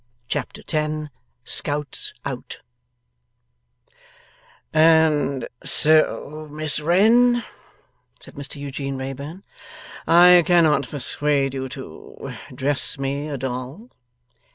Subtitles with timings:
[0.27, 1.11] Chapter 10
[1.43, 2.61] SCOUTS OUT
[4.73, 7.43] 'And so, Miss Wren,'
[8.19, 9.43] said Mr Eugene Wrayburn,
[10.07, 13.91] 'I cannot persuade you to dress me a doll?